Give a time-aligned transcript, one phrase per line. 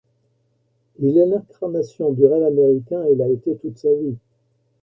[0.97, 4.17] Il est l'incarnation du rêve américain et l'a été toute sa vie.